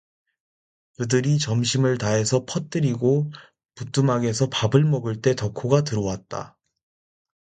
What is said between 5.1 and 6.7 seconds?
때 덕호가 들어왔다.